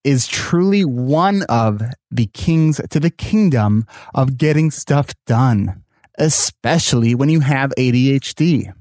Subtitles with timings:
[0.05, 5.83] is truly one of the kings to the kingdom of getting stuff done,
[6.19, 8.73] especially when you have ADHD.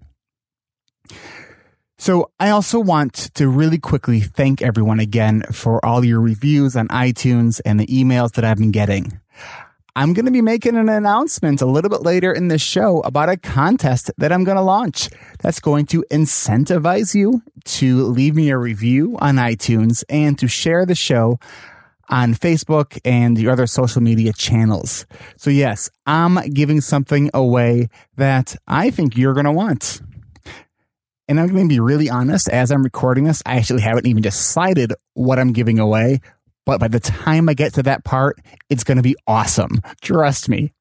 [1.98, 6.88] So I also want to really quickly thank everyone again for all your reviews on
[6.88, 9.20] iTunes and the emails that I've been getting.
[10.00, 13.28] I'm going to be making an announcement a little bit later in the show about
[13.28, 18.50] a contest that I'm going to launch that's going to incentivize you to leave me
[18.50, 21.38] a review on iTunes and to share the show
[22.08, 25.06] on Facebook and your other social media channels.
[25.36, 30.02] So yes, I'm giving something away that I think you're going to want.
[31.28, 34.24] And I'm going to be really honest, as I'm recording this, I actually haven't even
[34.24, 36.22] decided what I'm giving away.
[36.70, 39.82] But by the time I get to that part, it's going to be awesome.
[40.04, 40.72] Trust me.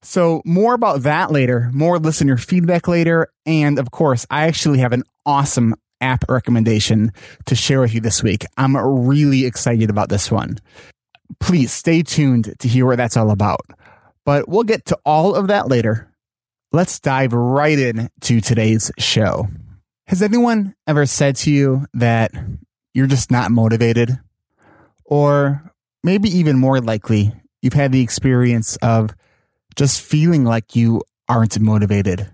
[0.00, 3.28] So, more about that later, more listener feedback later.
[3.44, 7.12] And of course, I actually have an awesome app recommendation
[7.44, 8.46] to share with you this week.
[8.56, 10.56] I'm really excited about this one.
[11.38, 13.60] Please stay tuned to hear what that's all about.
[14.24, 16.10] But we'll get to all of that later.
[16.72, 19.48] Let's dive right in to today's show.
[20.06, 22.32] Has anyone ever said to you that
[22.94, 24.18] you're just not motivated?
[25.08, 25.72] Or
[26.02, 29.14] maybe even more likely, you've had the experience of
[29.76, 32.30] just feeling like you aren't motivated.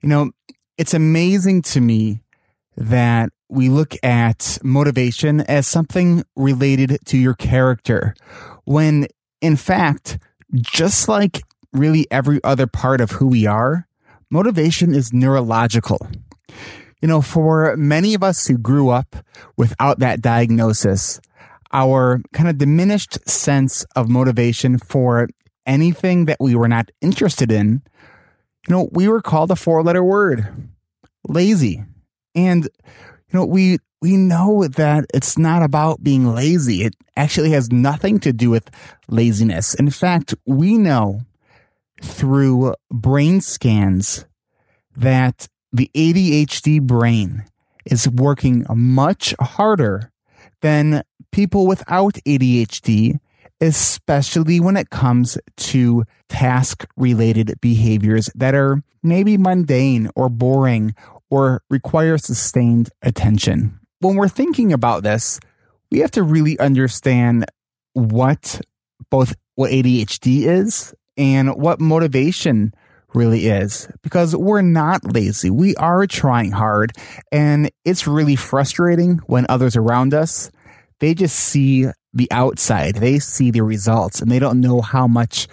[0.00, 0.30] You know,
[0.78, 2.22] it's amazing to me
[2.76, 8.14] that we look at motivation as something related to your character,
[8.64, 9.06] when
[9.42, 10.18] in fact,
[10.54, 11.42] just like
[11.72, 13.86] really every other part of who we are,
[14.30, 16.06] motivation is neurological.
[17.02, 19.16] You know, for many of us who grew up
[19.56, 21.20] without that diagnosis,
[21.72, 25.28] our kind of diminished sense of motivation for
[25.66, 27.82] anything that we were not interested in,
[28.68, 30.46] you know, we were called a four letter word
[31.28, 31.84] lazy.
[32.34, 36.82] And, you know, we, we know that it's not about being lazy.
[36.82, 38.70] It actually has nothing to do with
[39.08, 39.74] laziness.
[39.74, 41.20] In fact, we know
[42.02, 44.26] through brain scans
[44.96, 47.44] that the ADHD brain
[47.86, 50.12] is working much harder
[50.60, 53.18] than people without ADHD,
[53.60, 60.94] especially when it comes to task related behaviors that are maybe mundane or boring
[61.30, 63.78] or require sustained attention.
[64.00, 65.40] When we're thinking about this,
[65.90, 67.46] we have to really understand
[67.94, 68.60] what
[69.10, 72.72] both what ADHD is and what motivation
[73.14, 75.50] really is because we're not lazy.
[75.50, 76.92] We are trying hard
[77.30, 80.50] and it's really frustrating when others around us,
[81.02, 82.94] they just see the outside.
[82.94, 85.48] They see the results and they don't know how much,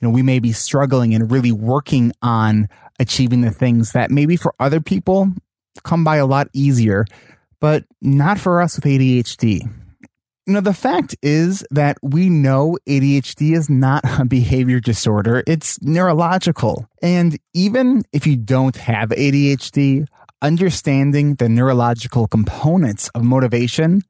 [0.00, 4.34] you know, we may be struggling and really working on achieving the things that maybe
[4.34, 5.30] for other people
[5.84, 7.04] come by a lot easier,
[7.60, 9.60] but not for us with ADHD.
[10.46, 15.78] you know, the fact is that we know ADHD is not a behavior disorder, it's
[15.82, 16.88] neurological.
[17.02, 20.06] And even if you don't have ADHD,
[20.40, 24.02] understanding the neurological components of motivation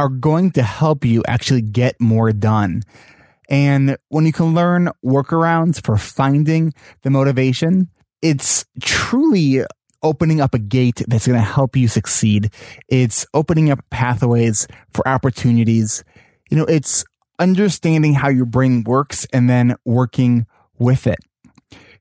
[0.00, 2.82] are going to help you actually get more done.
[3.50, 7.90] And when you can learn workarounds for finding the motivation,
[8.22, 9.62] it's truly
[10.02, 12.50] opening up a gate that's going to help you succeed.
[12.88, 16.02] It's opening up pathways for opportunities.
[16.50, 17.04] You know, it's
[17.38, 20.46] understanding how your brain works and then working
[20.78, 21.18] with it.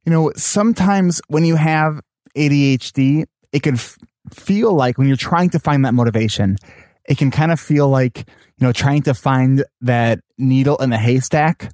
[0.05, 1.99] You know, sometimes when you have
[2.37, 3.97] ADHD, it can f-
[4.31, 6.55] feel like when you're trying to find that motivation,
[7.09, 10.97] it can kind of feel like, you know, trying to find that needle in the
[10.97, 11.73] haystack,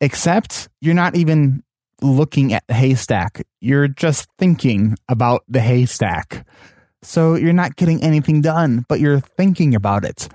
[0.00, 1.62] except you're not even
[2.00, 3.46] looking at the haystack.
[3.60, 6.46] You're just thinking about the haystack.
[7.02, 10.28] So you're not getting anything done, but you're thinking about it.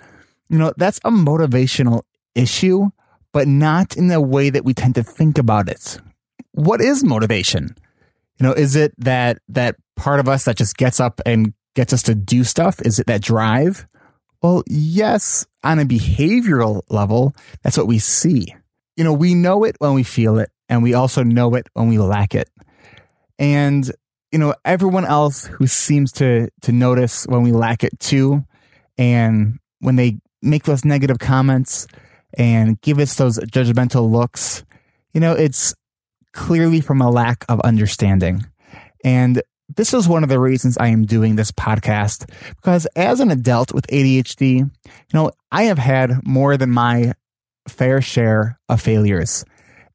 [0.48, 2.04] You know, that's a motivational
[2.36, 2.90] issue,
[3.34, 6.00] but not in the way that we tend to think about it.
[6.52, 7.76] What is motivation?
[8.40, 11.94] You know, is it that that part of us that just gets up and gets
[11.94, 12.80] us to do stuff?
[12.84, 13.88] Is it that drive?
[14.46, 18.54] Well, yes, on a behavioral level, that's what we see.
[18.96, 21.90] You know, we know it when we feel it and we also know it when
[21.90, 22.48] we lack it.
[23.40, 23.92] And
[24.32, 28.46] you know, everyone else who seems to to notice when we lack it too,
[29.00, 31.88] and when they make those negative comments
[32.38, 34.64] and give us those judgmental looks,
[35.16, 35.74] you know, it's
[36.34, 38.46] clearly from a lack of understanding.
[39.04, 39.42] And
[39.75, 43.74] this is one of the reasons I am doing this podcast because as an adult
[43.74, 44.69] with ADHD, you
[45.13, 47.13] know, I have had more than my
[47.68, 49.45] fair share of failures.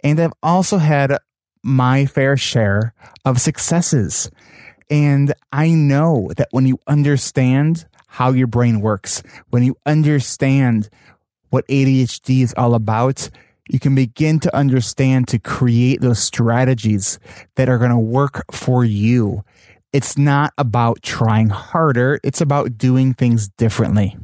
[0.03, 1.17] And I've also had
[1.63, 2.95] my fair share
[3.25, 4.31] of successes.
[4.89, 10.89] And I know that when you understand how your brain works, when you understand
[11.51, 13.31] what ADHD is all about,
[13.69, 17.21] you can begin to understand to create those strategies
[17.55, 19.45] that are going to work for you.
[19.93, 24.17] It's not about trying harder, it's about doing things differently.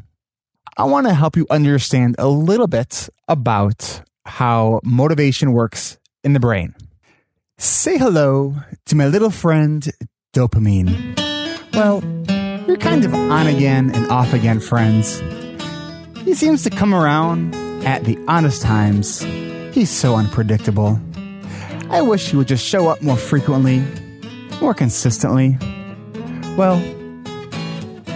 [0.76, 6.40] I want to help you understand a little bit about how motivation works in the
[6.40, 6.74] brain.
[7.58, 8.54] Say hello
[8.86, 9.88] to my little friend,
[10.32, 11.18] dopamine.
[11.74, 12.00] Well,
[12.68, 15.20] we're kind of on again and off again friends.
[16.24, 19.20] He seems to come around at the honest times.
[19.74, 21.00] He's so unpredictable.
[21.90, 23.82] I wish he would just show up more frequently,
[24.60, 25.58] more consistently.
[26.56, 26.80] Well,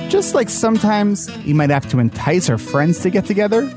[0.09, 3.71] just like sometimes you might have to entice our friends to get together,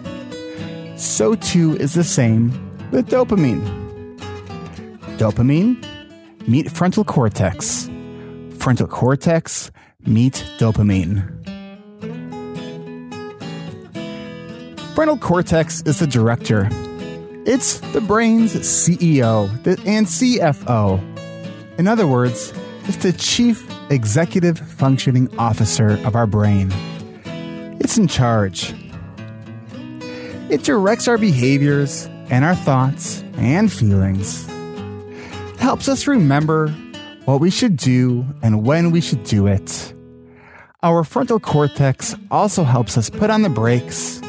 [0.98, 2.50] so too is the same
[2.92, 3.62] with dopamine.
[5.18, 5.78] Dopamine,
[6.48, 7.90] meet frontal cortex.
[8.58, 9.72] Frontal cortex,
[10.06, 11.30] meet dopamine.
[14.96, 16.70] Frontal cortex is the director.
[17.46, 19.50] It's the brain's CEO
[19.86, 21.13] and CFO.
[21.78, 22.54] In other words,
[22.86, 26.72] it's the chief executive functioning officer of our brain.
[27.80, 28.74] It's in charge.
[30.50, 34.48] It directs our behaviors and our thoughts and feelings.
[34.50, 36.68] It helps us remember
[37.26, 39.94] what we should do and when we should do it.
[40.84, 44.22] Our frontal cortex also helps us put on the brakes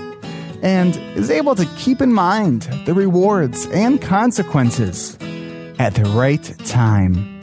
[0.62, 5.19] and is able to keep in mind the rewards and consequences
[5.79, 7.33] at the right time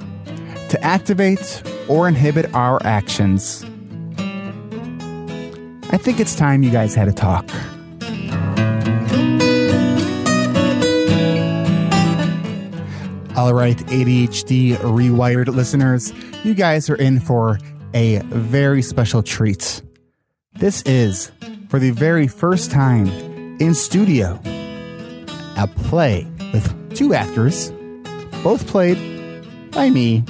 [0.71, 3.65] to activate or inhibit our actions.
[5.91, 7.45] I think it's time you guys had a talk.
[13.35, 16.13] All right, ADHD Rewired listeners,
[16.45, 17.59] you guys are in for
[17.93, 19.81] a very special treat.
[20.53, 21.33] This is,
[21.67, 23.07] for the very first time
[23.59, 24.39] in studio,
[25.57, 27.71] a play with two actors,
[28.41, 28.97] both played
[29.71, 30.23] by me.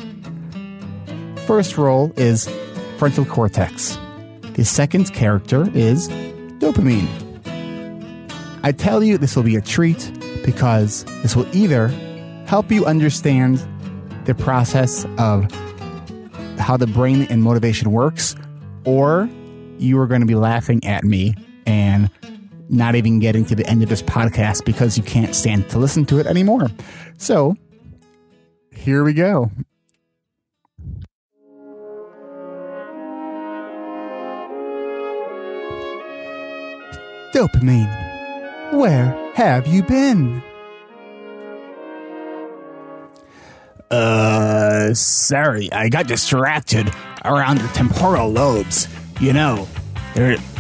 [1.46, 2.50] First role is
[2.98, 3.98] frontal cortex.
[4.54, 6.08] The second character is
[6.60, 7.08] dopamine.
[8.64, 10.12] I tell you this will be a treat
[10.46, 11.88] because this will either
[12.46, 13.66] help you understand
[14.26, 15.52] the process of
[16.60, 18.36] how the brain and motivation works,
[18.86, 19.28] or
[19.80, 21.34] you are going to be laughing at me
[21.66, 22.10] and
[22.70, 26.06] not even getting to the end of this podcast because you can't stand to listen
[26.06, 26.70] to it anymore.
[27.18, 27.56] So,
[28.72, 29.50] here we go.
[37.42, 40.44] Dopamine, where have you been?
[43.90, 46.94] Uh, sorry, I got distracted
[47.26, 48.88] around your temporal lobes.
[49.20, 49.68] You know,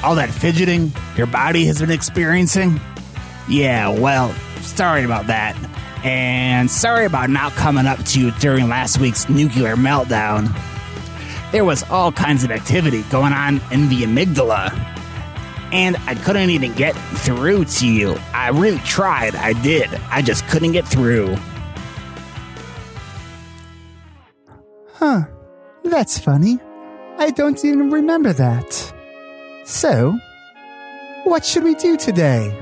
[0.03, 2.81] all that fidgeting your body has been experiencing?
[3.47, 5.55] Yeah, well, sorry about that.
[6.03, 10.51] And sorry about not coming up to you during last week's nuclear meltdown.
[11.51, 14.97] There was all kinds of activity going on in the amygdala.
[15.71, 18.17] And I couldn't even get through to you.
[18.33, 19.89] I really tried, I did.
[20.09, 21.37] I just couldn't get through.
[24.93, 25.23] Huh.
[25.83, 26.59] That's funny.
[27.17, 28.93] I don't even remember that.
[29.65, 30.17] So,
[31.23, 32.57] what should we do today?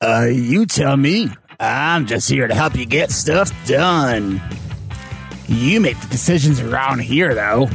[0.00, 1.30] Uh, you tell me.
[1.58, 4.40] I'm just here to help you get stuff done.
[5.46, 7.68] You make the decisions around here, though.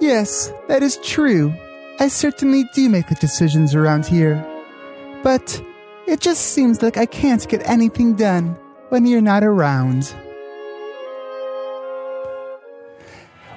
[0.00, 1.54] Yes, that is true.
[2.00, 4.44] I certainly do make the decisions around here.
[5.22, 5.62] But
[6.06, 8.56] it just seems like I can't get anything done
[8.90, 10.14] when you're not around.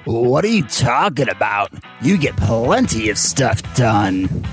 [0.06, 1.70] What are you talking about?
[2.02, 4.46] You get plenty of stuff done.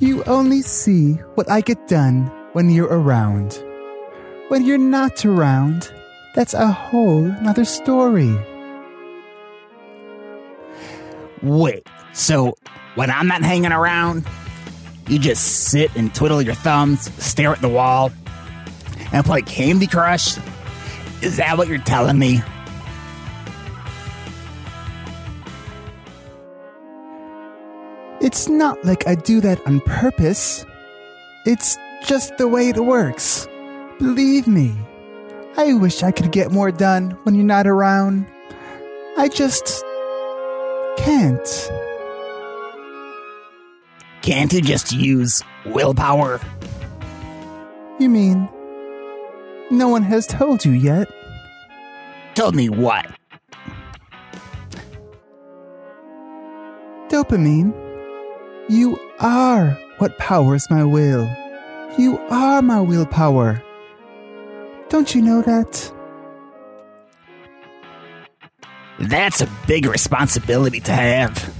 [0.00, 3.62] You only see what I get done when you're around.
[4.48, 5.92] When you're not around,
[6.34, 8.34] that's a whole nother story.
[11.42, 12.56] Wait, so
[12.94, 14.26] when I'm not hanging around,
[15.08, 18.10] you just sit and twiddle your thumbs, stare at the wall,
[19.12, 20.36] and play Candy Crush?
[21.22, 22.42] Is that what you're telling me?
[28.20, 30.66] It's not like I do that on purpose.
[31.46, 33.46] It's just the way it works.
[33.98, 34.76] Believe me.
[35.56, 38.26] I wish I could get more done when you're not around.
[39.16, 39.84] I just
[40.98, 41.70] can't.
[44.22, 46.40] Can't you just use willpower?
[47.98, 48.48] You mean
[49.70, 51.08] no one has told you yet?
[52.34, 53.06] Told me what?
[57.08, 57.72] Dopamine,
[58.68, 61.28] you are what powers my will.
[61.98, 63.62] You are my willpower.
[64.88, 65.92] Don't you know that?
[69.00, 71.54] That's a big responsibility to have.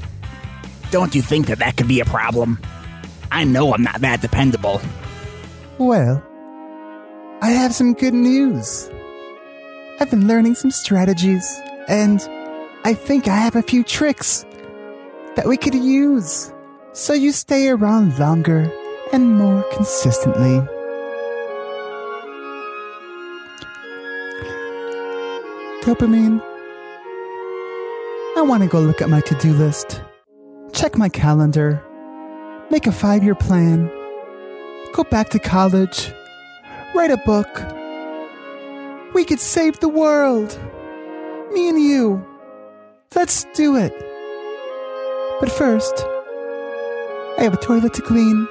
[0.91, 2.59] Don't you think that that could be a problem?
[3.31, 4.81] I know I'm not that dependable.
[5.79, 6.23] Well,
[7.41, 8.91] I have some good news.
[10.01, 11.47] I've been learning some strategies,
[11.89, 12.21] and
[12.85, 14.45] I think I have a few tricks
[15.37, 16.53] that we could use
[16.93, 18.73] so you stay around longer
[19.13, 20.59] and more consistently.
[25.83, 26.48] Dopamine.
[28.39, 30.01] I want to go look at my to do list,
[30.73, 31.83] check my calendar,
[32.71, 33.89] make a five year plan,
[34.93, 36.13] go back to college,
[36.95, 37.49] write a book.
[39.13, 40.57] We could save the world.
[41.53, 42.25] Me and you.
[43.17, 43.93] Let's do it.
[45.41, 46.05] But first,
[47.39, 48.47] I have a toilet to clean,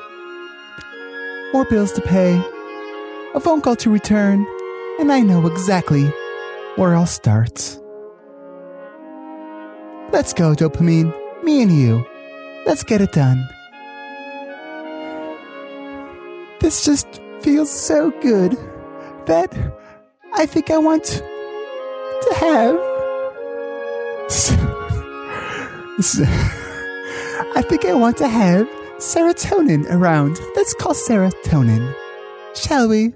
[1.53, 2.35] more bills to pay,
[3.33, 4.45] a phone call to return,
[4.99, 6.11] and I know exactly
[6.75, 7.79] where I'll start.
[10.11, 11.13] Let's go, dopamine.
[11.43, 12.05] Me and you.
[12.65, 13.47] Let's get it done.
[16.59, 18.53] This just feels so good
[19.25, 19.53] that
[20.33, 22.75] I think I want to have.
[27.55, 30.39] I think I want to have serotonin around.
[30.55, 31.93] Let's call serotonin.
[32.55, 33.13] Shall we?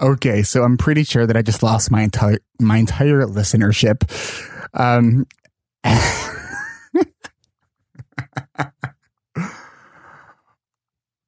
[0.00, 4.02] Okay, so I'm pretty sure that I just lost my entire my entire listenership.
[4.72, 5.26] Um,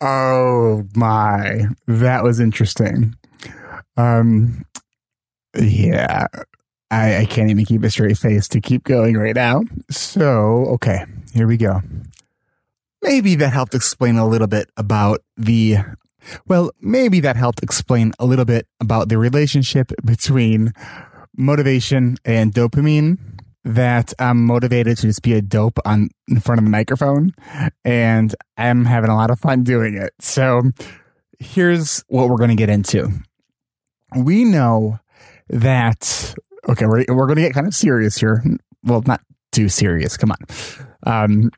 [0.00, 3.14] oh my, that was interesting.
[3.98, 4.64] Um,
[5.58, 6.28] yeah,
[6.90, 9.64] I, I can't even keep a straight face to keep going right now.
[9.90, 11.82] So, okay, here we go.
[13.02, 15.76] Maybe that helped explain a little bit about the
[16.46, 20.72] well, maybe that helped explain a little bit about the relationship between
[21.36, 23.18] motivation and dopamine.
[23.64, 27.32] That I'm motivated to just be a dope on in front of the microphone,
[27.84, 30.12] and I'm having a lot of fun doing it.
[30.18, 30.62] So,
[31.38, 33.08] here's what we're going to get into.
[34.16, 34.98] We know
[35.48, 36.34] that
[36.68, 38.42] okay, we're we're going to get kind of serious here.
[38.82, 39.20] Well, not
[39.52, 40.16] too serious.
[40.16, 40.38] Come on.
[41.06, 41.50] Um,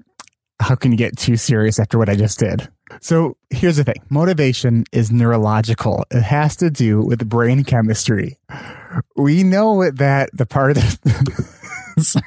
[0.61, 2.69] how can you get too serious after what I just did?
[3.01, 8.39] So here's the thing motivation is neurological, it has to do with brain chemistry.
[9.17, 12.23] We know that the part of the,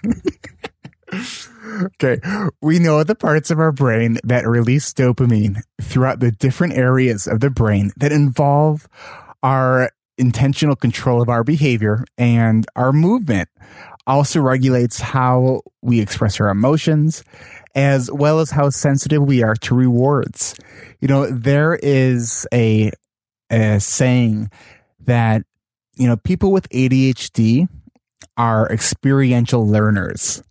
[1.83, 2.19] Okay.
[2.61, 7.39] We know the parts of our brain that release dopamine throughout the different areas of
[7.39, 8.87] the brain that involve
[9.43, 13.49] our intentional control of our behavior and our movement.
[14.07, 17.23] Also regulates how we express our emotions
[17.77, 20.55] as well as how sensitive we are to rewards.
[20.99, 22.91] You know, there is a,
[23.51, 24.49] a saying
[25.01, 25.43] that,
[25.95, 27.69] you know, people with ADHD
[28.35, 30.41] are experiential learners.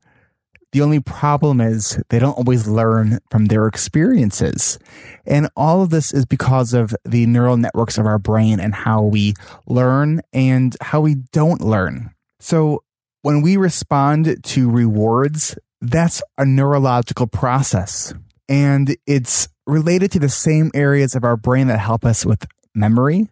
[0.70, 4.78] The only problem is they don't always learn from their experiences.
[5.26, 9.02] And all of this is because of the neural networks of our brain and how
[9.02, 9.34] we
[9.66, 12.10] learn and how we don't learn.
[12.38, 12.84] So
[13.22, 18.14] when we respond to rewards, that's a neurological process.
[18.48, 23.28] And it's related to the same areas of our brain that help us with memory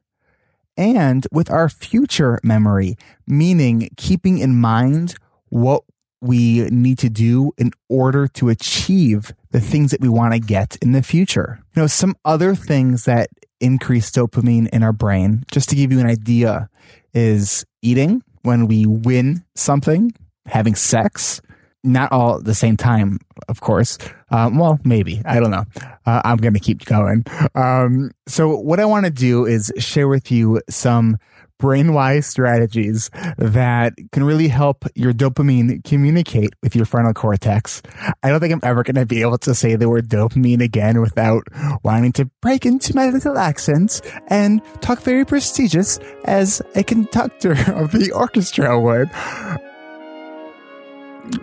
[0.76, 2.96] and with our future memory,
[3.26, 5.14] meaning keeping in mind
[5.50, 5.84] what
[6.20, 10.76] we need to do in order to achieve the things that we want to get
[10.82, 11.60] in the future.
[11.76, 13.28] You know, some other things that
[13.60, 16.68] increase dopamine in our brain, just to give you an idea,
[17.12, 20.12] is eating when we win something,
[20.46, 21.40] having sex,
[21.84, 23.98] not all at the same time, of course.
[24.30, 25.22] Um, well, maybe.
[25.24, 25.64] I don't know.
[26.06, 27.24] Uh, I'm going to keep going.
[27.54, 31.18] Um, so, what I want to do is share with you some
[31.60, 37.80] brainwise strategies that can really help your dopamine communicate with your frontal cortex.
[38.22, 41.00] I don't think I'm ever going to be able to say the word dopamine again
[41.00, 41.44] without
[41.82, 47.92] wanting to break into my little accent and talk very prestigious as a conductor of
[47.92, 49.10] the orchestra would.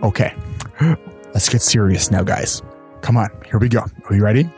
[0.04, 0.36] Okay,
[1.34, 2.62] let's get serious now, guys.
[3.02, 3.84] Come on, here we go.
[4.10, 4.50] Are you ready?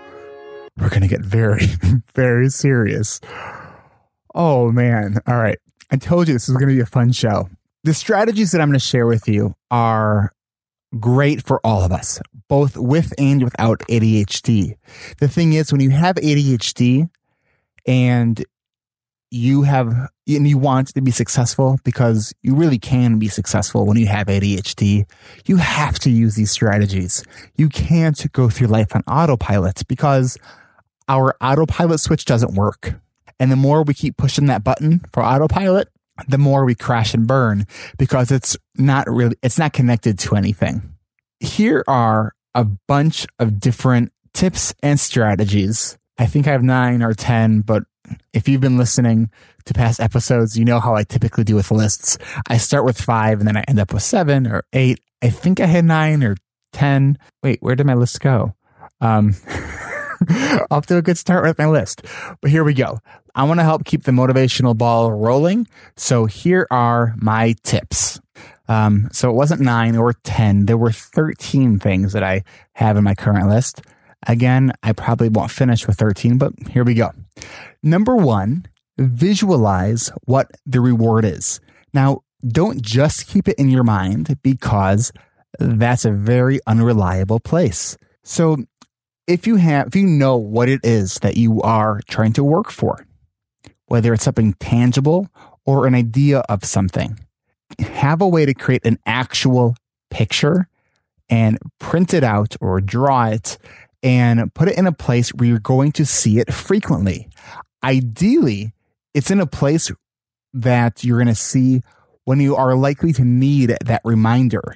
[0.77, 1.67] We're going to get very,
[2.15, 3.19] very serious.
[4.35, 5.19] Oh, man.
[5.27, 5.59] All right.
[5.91, 7.47] I told you this is going to be a fun show.
[7.83, 10.33] The strategies that I'm going to share with you are
[10.99, 14.75] great for all of us, both with and without ADHD.
[15.19, 17.09] The thing is, when you have ADHD
[17.85, 18.43] and
[19.33, 19.87] you have
[20.27, 24.27] and you want to be successful because you really can be successful when you have
[24.27, 25.05] ADHD,
[25.45, 27.23] you have to use these strategies.
[27.57, 30.37] You can't go through life on autopilot because
[31.09, 32.93] our autopilot switch doesn't work.
[33.39, 35.89] And the more we keep pushing that button for autopilot,
[36.27, 37.65] the more we crash and burn
[37.97, 40.93] because it's not really, it's not connected to anything.
[41.39, 45.97] Here are a bunch of different tips and strategies.
[46.19, 47.83] I think I have nine or 10, but
[48.33, 49.29] if you've been listening
[49.65, 52.17] to past episodes, you know how I typically do with lists.
[52.49, 54.99] I start with five and then I end up with seven or eight.
[55.21, 56.35] I think I had nine or
[56.73, 57.17] 10.
[57.41, 58.53] Wait, where did my list go?
[58.99, 59.35] Um,
[60.71, 62.03] off to a good start with my list.
[62.41, 62.99] But here we go.
[63.35, 65.67] I want to help keep the motivational ball rolling.
[65.95, 68.19] So here are my tips.
[68.67, 70.65] Um, so it wasn't nine or 10.
[70.65, 73.81] There were 13 things that I have in my current list.
[74.27, 77.11] Again, I probably won't finish with 13, but here we go.
[77.81, 78.65] Number one,
[78.97, 81.59] visualize what the reward is.
[81.93, 85.11] Now, don't just keep it in your mind because
[85.59, 87.97] that's a very unreliable place.
[88.23, 88.57] So
[89.27, 92.71] if you have, if you know what it is that you are trying to work
[92.71, 93.05] for,
[93.87, 95.29] whether it's something tangible
[95.65, 97.19] or an idea of something,
[97.79, 99.75] have a way to create an actual
[100.09, 100.67] picture
[101.29, 103.57] and print it out or draw it
[104.03, 107.29] and put it in a place where you're going to see it frequently.
[107.83, 108.73] Ideally,
[109.13, 109.91] it's in a place
[110.53, 111.81] that you're going to see
[112.25, 114.75] when you are likely to need that reminder.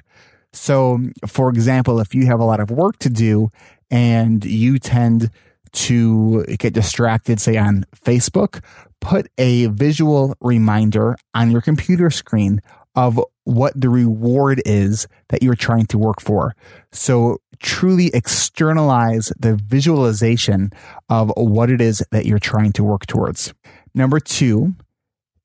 [0.52, 3.50] So, for example, if you have a lot of work to do
[3.90, 5.30] and you tend
[5.72, 8.62] to get distracted, say on Facebook,
[9.00, 12.60] put a visual reminder on your computer screen
[12.98, 16.56] of what the reward is that you're trying to work for.
[16.90, 20.72] So truly externalize the visualization
[21.08, 23.54] of what it is that you're trying to work towards.
[23.94, 24.74] Number two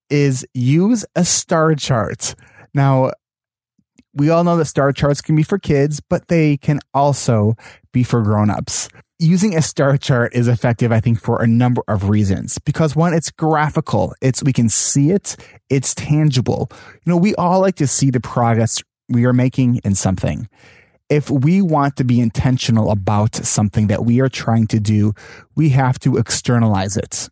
[0.10, 2.34] is use a star chart.
[2.74, 3.12] Now,
[4.14, 7.56] we all know that star charts can be for kids, but they can also
[7.92, 8.90] be for grown-ups.
[9.20, 12.58] Using a star chart is effective, I think, for a number of reasons.
[12.60, 14.14] Because one, it's graphical.
[14.22, 15.38] It's, we can see it.
[15.70, 16.70] It's tangible.
[16.72, 20.50] You know, we all like to see the progress we are making in something.
[21.10, 25.14] If we want to be intentional about something that we are trying to do,
[25.56, 27.30] we have to externalize it.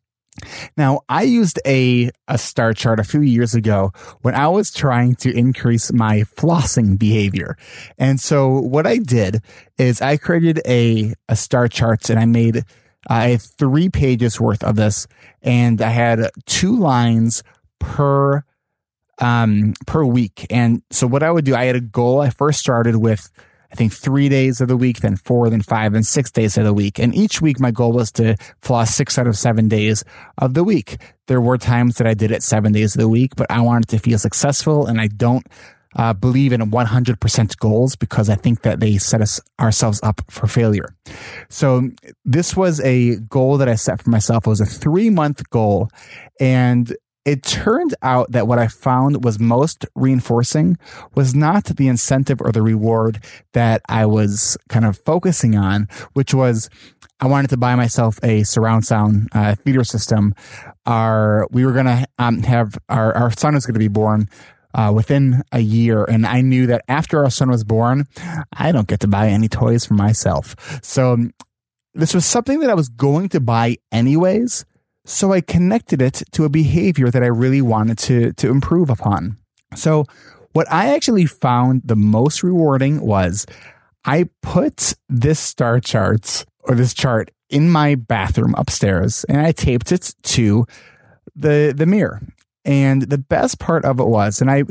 [0.78, 3.92] Now, I used a, a star chart a few years ago
[4.22, 7.58] when I was trying to increase my flossing behavior.
[7.98, 9.44] And so what I did
[9.78, 12.64] is I created a, a star chart and I made
[13.10, 15.08] had three pages worth of this
[15.42, 17.44] and I had two lines
[17.80, 18.44] per
[19.18, 20.48] um per week.
[20.50, 22.22] And so what I would do, I had a goal.
[22.22, 23.30] I first started with
[23.72, 26.66] I think three days of the week, then four, then five, and six days of
[26.66, 27.00] the week.
[27.00, 30.04] And each week, my goal was to floss six out of seven days
[30.38, 30.98] of the week.
[31.28, 33.88] There were times that I did it seven days of the week, but I wanted
[33.90, 35.46] to feel successful and I don't
[35.96, 40.48] uh, believe in 100% goals because I think that they set us ourselves up for
[40.48, 40.96] failure.
[41.50, 41.90] So
[42.26, 44.46] this was a goal that I set for myself.
[44.46, 45.90] It was a three month goal.
[46.40, 50.78] And it turned out that what I found was most reinforcing
[51.14, 56.34] was not the incentive or the reward that I was kind of focusing on, which
[56.34, 56.70] was
[57.20, 60.34] I wanted to buy myself a surround sound uh, theater system.
[60.86, 64.28] Our we were gonna um, have our our son was to be born
[64.74, 66.04] uh, within a year.
[66.04, 68.08] And I knew that after our son was born,
[68.54, 70.56] I don't get to buy any toys for myself.
[70.82, 71.18] So
[71.94, 74.66] this was something that I was going to buy anyways.
[75.12, 79.38] So I connected it to a behavior that I really wanted to, to improve upon.
[79.76, 80.06] So
[80.54, 83.46] what I actually found the most rewarding was
[84.06, 89.92] I put this star charts or this chart in my bathroom upstairs and I taped
[89.92, 90.66] it to
[91.36, 92.22] the the mirror.
[92.64, 94.64] And the best part of it was, and I,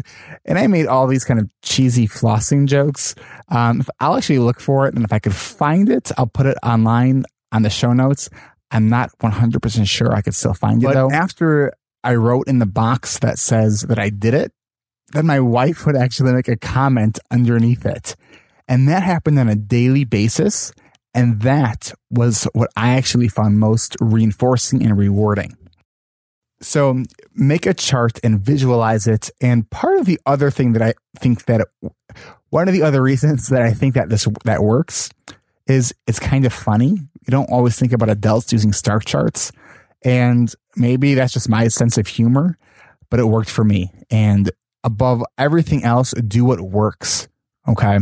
[0.44, 3.16] and I made all these kind of cheesy flossing jokes.
[3.48, 6.56] Um, I'll actually look for it, and if I could find it, I'll put it
[6.62, 8.30] online on the show notes.
[8.70, 11.10] I'm not 100% sure I could still find it but though.
[11.10, 11.72] After
[12.04, 14.52] I wrote in the box that says that I did it,
[15.12, 18.14] then my wife would actually make a comment underneath it.
[18.68, 20.72] And that happened on a daily basis.
[21.12, 25.56] And that was what I actually found most reinforcing and rewarding.
[26.62, 27.02] So
[27.34, 29.30] make a chart and visualize it.
[29.40, 31.92] And part of the other thing that I think that it,
[32.50, 35.10] one of the other reasons that I think that this that works
[35.70, 36.88] is it's kind of funny.
[36.88, 39.52] You don't always think about adults using star charts,
[40.02, 42.58] and maybe that's just my sense of humor,
[43.10, 43.92] but it worked for me.
[44.10, 44.50] And
[44.84, 47.28] above everything else, do what works.
[47.68, 47.98] Okay.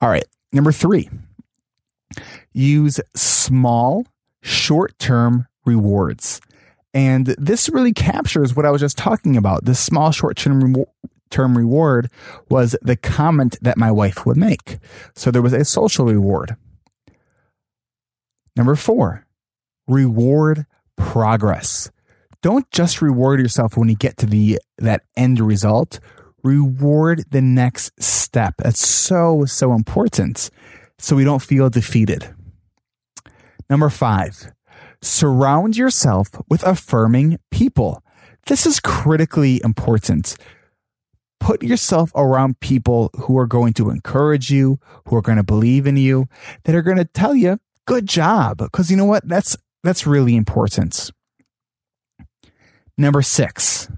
[0.00, 0.24] All right.
[0.52, 1.10] Number three,
[2.52, 4.06] use small,
[4.42, 6.40] short term rewards.
[6.92, 9.64] And this really captures what I was just talking about.
[9.64, 10.76] This small short term
[11.30, 12.08] term reward
[12.48, 14.78] was the comment that my wife would make.
[15.16, 16.56] So there was a social reward.
[18.56, 19.26] Number four,
[19.86, 21.90] reward progress.
[22.42, 25.98] Don't just reward yourself when you get to the that end result.
[26.42, 28.56] Reward the next step.
[28.58, 30.50] That's so, so important.
[30.98, 32.34] So we don't feel defeated.
[33.70, 34.52] Number five,
[35.00, 38.02] surround yourself with affirming people.
[38.46, 40.36] This is critically important.
[41.40, 45.86] Put yourself around people who are going to encourage you, who are going to believe
[45.86, 46.28] in you,
[46.64, 48.58] that are going to tell you, good job.
[48.58, 49.26] Because you know what?
[49.28, 51.10] That's, that's really important.
[52.96, 53.88] Number six,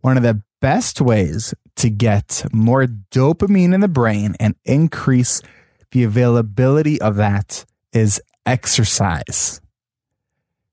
[0.00, 5.40] one of the best ways to get more dopamine in the brain and increase
[5.92, 9.60] the availability of that is exercise.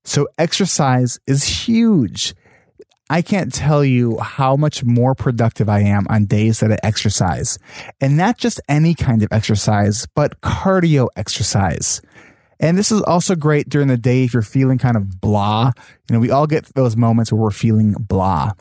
[0.04, 2.36] So exercise is huge.
[3.10, 7.60] I can't tell you how much more productive I am on days that I exercise.
[8.02, 12.02] And not just any kind of exercise, but cardio exercise.
[12.60, 15.72] And this is also great during the day if you're feeling kind of blah.
[16.10, 18.52] You know, we all get those moments where we're feeling blah.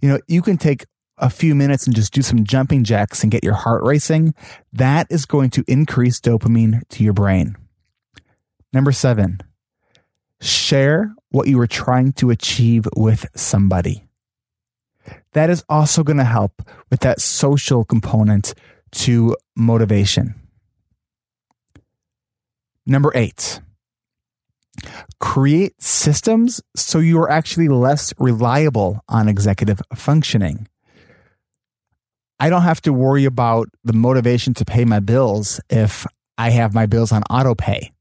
[0.00, 0.84] You know, you can take
[1.18, 4.34] a few minutes and just do some jumping jacks and get your heart racing.
[4.72, 7.56] That is going to increase dopamine to your brain.
[8.72, 9.40] Number seven,
[10.40, 14.08] share what you were trying to achieve with somebody.
[15.32, 18.54] That is also going to help with that social component
[18.92, 20.34] to motivation.
[22.86, 23.60] Number eight,
[25.20, 30.68] create systems so you are actually less reliable on executive functioning.
[32.40, 36.74] I don't have to worry about the motivation to pay my bills if I have
[36.74, 37.92] my bills on auto pay.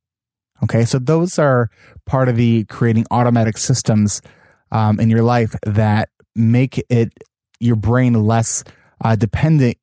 [0.63, 1.69] Okay, so those are
[2.05, 4.21] part of the creating automatic systems
[4.71, 7.11] um, in your life that make it
[7.59, 8.63] your brain less
[9.03, 9.77] uh, dependent.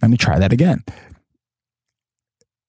[0.00, 0.82] Let me try that again.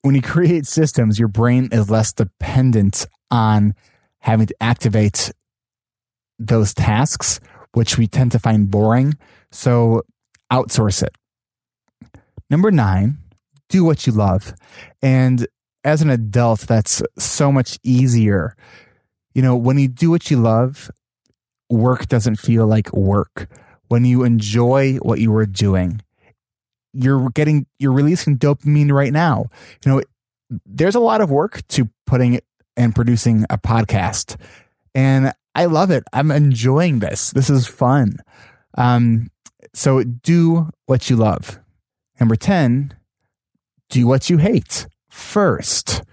[0.07, 3.75] When you create systems, your brain is less dependent on
[4.19, 5.33] having to activate
[6.39, 7.41] those tasks,
[7.73, 9.15] which we tend to find boring.
[9.51, 10.03] So
[10.49, 11.13] outsource it.
[12.49, 13.17] Number nine,
[13.67, 14.53] do what you love.
[15.01, 15.45] And
[15.83, 18.55] as an adult, that's so much easier.
[19.35, 20.89] You know, when you do what you love,
[21.69, 23.49] work doesn't feel like work.
[23.89, 26.01] When you enjoy what you are doing,
[27.01, 29.45] you're getting, you're releasing dopamine right now.
[29.86, 30.01] You know,
[30.65, 32.39] there's a lot of work to putting
[32.75, 34.39] and producing a podcast.
[34.95, 36.03] And I love it.
[36.13, 37.31] I'm enjoying this.
[37.31, 38.17] This is fun.
[38.77, 39.29] Um,
[39.73, 41.60] so do what you love.
[42.19, 42.95] Number 10,
[43.89, 46.03] do what you hate first.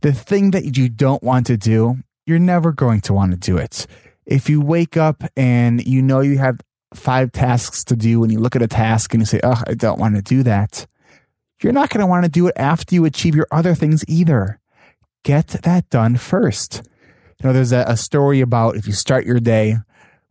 [0.00, 3.56] The thing that you don't want to do, you're never going to want to do
[3.56, 3.86] it.
[4.26, 6.60] If you wake up and you know you have
[6.94, 9.74] five tasks to do and you look at a task and you say, Oh, I
[9.74, 10.86] don't want to do that,
[11.62, 14.58] you're not going to want to do it after you achieve your other things either.
[15.24, 16.82] Get that done first.
[17.38, 19.76] You know, there's a, a story about if you start your day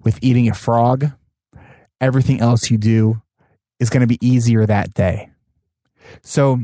[0.03, 1.11] with eating a frog,
[1.99, 3.21] everything else you do
[3.79, 5.29] is going to be easier that day.
[6.23, 6.59] So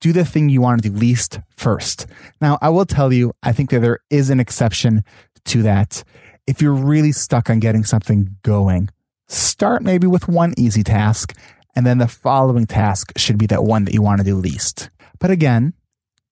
[0.00, 2.06] do the thing you want to do least first.
[2.40, 5.04] Now, I will tell you, I think that there is an exception
[5.46, 6.04] to that.
[6.50, 8.88] If you're really stuck on getting something going,
[9.28, 11.32] start maybe with one easy task,
[11.76, 14.90] and then the following task should be that one that you want to do least.
[15.20, 15.74] But again,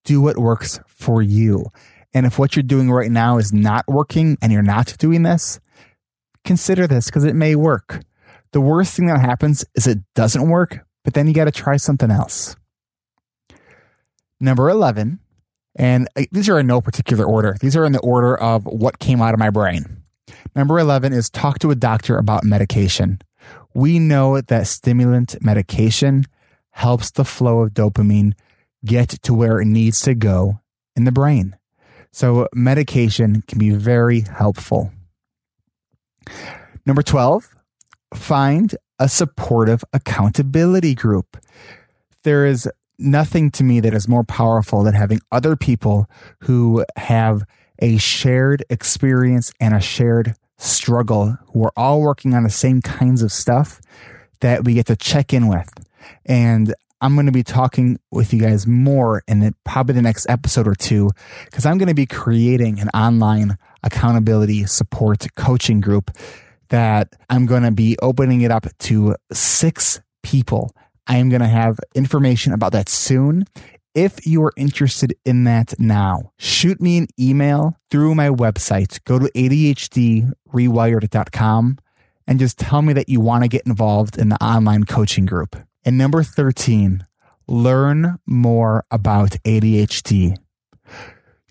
[0.03, 1.67] do what works for you.
[2.13, 5.61] And if what you're doing right now is not working and you're not doing this,
[6.45, 8.03] consider this because it may work.
[8.51, 11.77] The worst thing that happens is it doesn't work, but then you got to try
[11.77, 12.57] something else.
[14.41, 15.21] Number 11,
[15.77, 18.99] and uh, these are in no particular order, these are in the order of what
[18.99, 19.98] came out of my brain.
[20.59, 23.21] Number 11 is talk to a doctor about medication.
[23.75, 26.25] We know that stimulant medication
[26.73, 28.33] helps the flow of dopamine
[28.85, 30.59] get to where it needs to go
[30.97, 31.57] in the brain.
[32.11, 34.91] So, medication can be very helpful.
[36.85, 37.55] Number 12,
[38.15, 41.37] find a supportive accountability group.
[42.25, 42.69] There is
[42.99, 47.45] nothing to me that is more powerful than having other people who have
[47.79, 53.23] a shared experience and a shared struggle who are all working on the same kinds
[53.23, 53.81] of stuff
[54.41, 55.73] that we get to check in with.
[56.27, 60.29] And I'm going to be talking with you guys more in the, probably the next
[60.29, 61.11] episode or two
[61.45, 66.11] because I'm going to be creating an online accountability support coaching group
[66.71, 70.73] that I'm going to be opening it up to six people.
[71.07, 73.45] I am going to have information about that soon.
[73.95, 79.03] If you are interested in that now, shoot me an email through my website.
[79.05, 81.79] Go to ADHDrewired.com
[82.27, 85.57] and just tell me that you want to get involved in the online coaching group.
[85.85, 87.07] And number 13,
[87.49, 90.37] learn more about ADHD.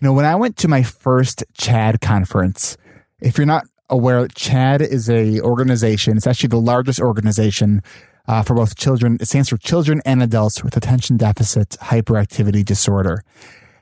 [0.00, 2.76] know, when I went to my first CHADD conference,
[3.20, 6.16] if you're not aware, CHADD is a organization.
[6.16, 7.82] It's actually the largest organization
[8.28, 9.16] uh, for both children.
[9.20, 13.24] It stands for Children and Adults with Attention Deficit Hyperactivity Disorder.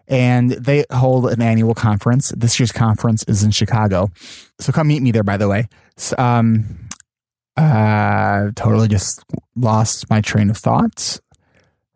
[0.08, 2.32] And they hold an annual conference.
[2.36, 4.08] This year's conference is in Chicago.
[4.60, 5.68] So come meet me there, by the way.
[5.96, 6.88] So, um,
[7.56, 9.24] uh, totally just
[9.56, 11.20] lost my train of thoughts.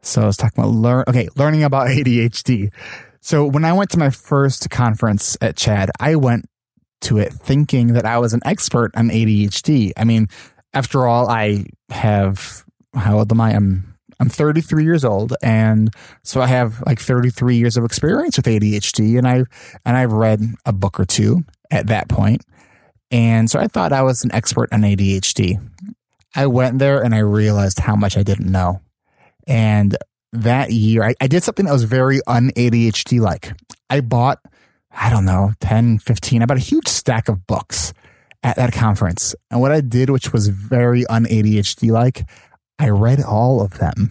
[0.03, 1.05] So I was talking about learn.
[1.07, 2.73] Okay, learning about ADHD.
[3.21, 6.47] So when I went to my first conference at CHADD, I went
[7.03, 9.93] to it thinking that I was an expert on ADHD.
[9.97, 10.29] I mean,
[10.73, 13.55] after all, I have how old am I?
[13.55, 15.91] I'm I'm 33 years old, and
[16.23, 19.45] so I have like 33 years of experience with ADHD, and I
[19.85, 22.45] and I've read a book or two at that point,
[23.11, 25.59] and so I thought I was an expert on ADHD.
[26.35, 28.81] I went there and I realized how much I didn't know,
[29.47, 29.97] and
[30.33, 33.53] that year I, I did something that was very un ADHD like.
[33.89, 34.39] I bought
[34.93, 36.43] I don't know 10, 15.
[36.43, 37.93] I bought a huge stack of books
[38.43, 39.35] at that conference.
[39.51, 42.29] And what I did, which was very un ADHD like,
[42.79, 44.09] I read all of them.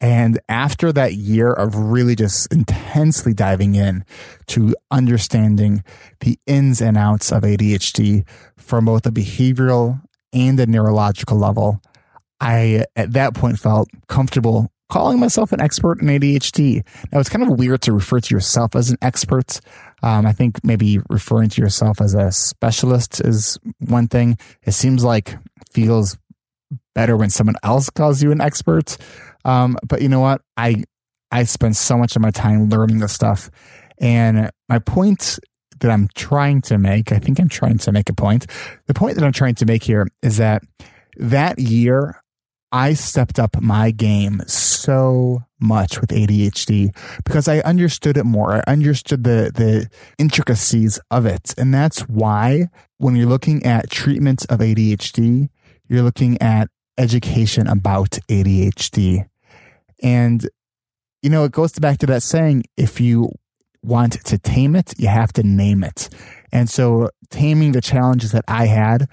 [0.00, 4.04] And after that year of really just intensely diving in
[4.48, 5.82] to understanding
[6.20, 10.00] the ins and outs of ADHD from both a behavioral
[10.32, 11.82] and a neurological level,
[12.40, 16.84] I at that point felt comfortable calling myself an expert in ADHD.
[17.12, 19.60] Now, it's kind of weird to refer to yourself as an expert.
[20.02, 24.38] Um, I think maybe referring to yourself as a specialist is one thing.
[24.62, 25.36] It seems like
[25.72, 26.18] feels
[26.94, 28.96] better when someone else calls you an expert.
[29.44, 30.42] Um, but you know what?
[30.56, 30.84] I
[31.30, 33.50] I spend so much of my time learning this stuff,
[33.98, 35.38] and my point
[35.80, 38.46] that I'm trying to make, I think I'm trying to make a point.
[38.86, 40.62] The point that I'm trying to make here is that
[41.16, 42.20] that year
[42.72, 46.94] I stepped up my game so much with ADHD
[47.24, 48.56] because I understood it more.
[48.56, 51.54] I understood the, the intricacies of it.
[51.58, 52.68] And that's why
[52.98, 55.48] when you're looking at treatment of ADHD,
[55.88, 59.28] you're looking at education about ADHD.
[60.02, 60.48] And,
[61.22, 63.32] you know, it goes back to that saying, if you
[63.82, 66.08] want to tame it, you have to name it.
[66.52, 69.08] And so taming the challenges that I had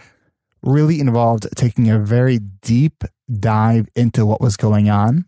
[0.61, 3.03] really involved taking a very deep
[3.39, 5.25] dive into what was going on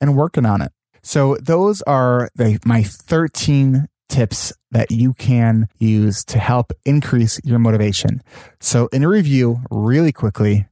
[0.00, 0.72] and working on it.
[1.02, 7.58] So those are the, my 13 tips that you can use to help increase your
[7.58, 8.22] motivation.
[8.60, 10.66] So in a review, really quickly,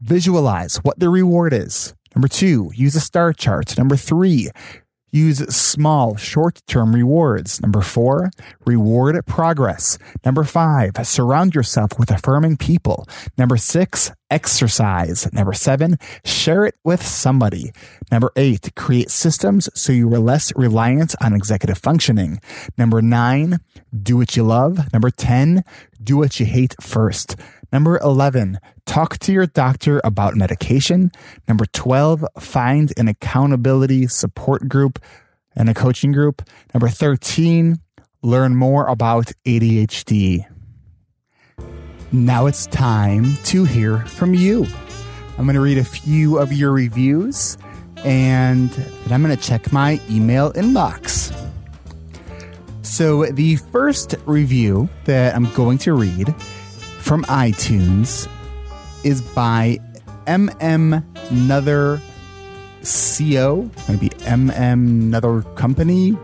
[0.00, 1.94] visualize what the reward is.
[2.14, 3.76] Number two, use a star chart.
[3.76, 4.50] Number three,
[5.14, 7.60] Use small, short term rewards.
[7.60, 8.32] Number four,
[8.66, 9.96] reward progress.
[10.24, 13.06] Number five, surround yourself with affirming people.
[13.38, 15.32] Number six, exercise.
[15.32, 17.70] Number seven, share it with somebody.
[18.10, 22.40] Number eight, create systems so you are less reliant on executive functioning.
[22.76, 23.60] Number nine,
[24.02, 24.92] do what you love.
[24.92, 25.62] Number 10,
[26.02, 27.36] do what you hate first.
[27.74, 31.10] Number 11, talk to your doctor about medication.
[31.48, 35.00] Number 12, find an accountability support group
[35.56, 36.48] and a coaching group.
[36.72, 37.80] Number 13,
[38.22, 40.46] learn more about ADHD.
[42.12, 44.68] Now it's time to hear from you.
[45.36, 47.58] I'm going to read a few of your reviews
[48.04, 51.34] and then I'm going to check my email inbox.
[52.82, 56.32] So, the first review that I'm going to read
[57.04, 58.26] from iTunes
[59.04, 59.78] is by
[60.26, 62.00] MM Another
[62.82, 66.16] CO, maybe MM Another Company.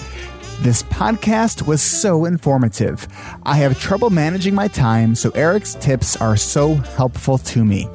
[0.61, 3.07] this podcast was so informative.
[3.43, 7.89] I have trouble managing my time, so Eric's tips are so helpful to me.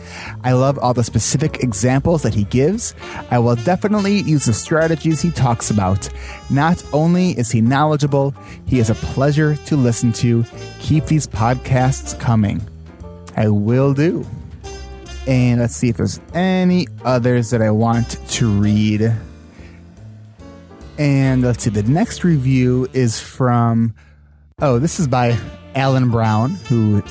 [0.43, 2.93] I love all the specific examples that he gives.
[3.31, 6.07] I will definitely use the strategies he talks about.
[6.49, 10.45] Not only is he knowledgeable, he is a pleasure to listen to.
[10.79, 12.61] Keep these podcasts coming.
[13.35, 14.25] I will do.
[15.27, 19.13] And let's see if there's any others that I want to read.
[20.97, 23.95] And let's see, the next review is from,
[24.61, 25.37] oh, this is by
[25.75, 27.01] Alan Brown, who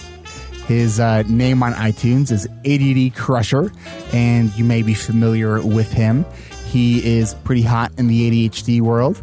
[0.67, 3.73] his uh, name on iTunes is ADD Crusher,
[4.13, 6.25] and you may be familiar with him.
[6.67, 9.21] He is pretty hot in the ADHD world.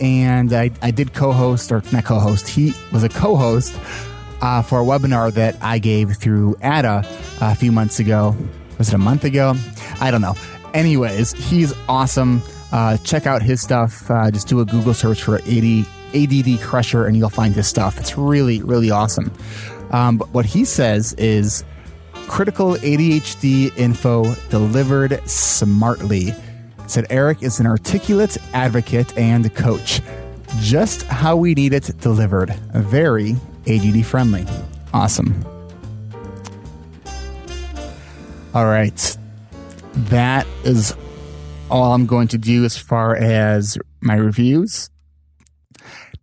[0.00, 3.74] And I, I did co host, or not co host, he was a co host
[4.40, 7.06] uh, for a webinar that I gave through ADDA
[7.40, 8.36] a few months ago.
[8.76, 9.54] Was it a month ago?
[10.00, 10.34] I don't know.
[10.74, 12.42] Anyways, he's awesome.
[12.72, 14.10] Uh, check out his stuff.
[14.10, 17.98] Uh, just do a Google search for AD, ADD Crusher and you'll find his stuff.
[17.98, 19.32] It's really, really awesome.
[19.90, 21.64] Um, but what he says is
[22.12, 26.34] critical ADHD info delivered smartly.
[26.86, 30.00] Said Eric is an articulate advocate and coach.
[30.60, 32.50] Just how we need it delivered.
[32.74, 34.46] Very ADD friendly.
[34.94, 35.44] Awesome.
[38.54, 39.16] All right.
[39.94, 40.94] That is
[41.70, 44.90] all I'm going to do as far as my reviews.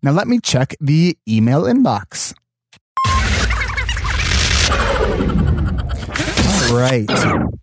[0.02, 2.34] Now let me check the email inbox.
[6.72, 7.08] All right.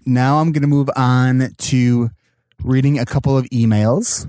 [0.07, 2.11] Now I'm going to move on to
[2.63, 4.29] reading a couple of emails.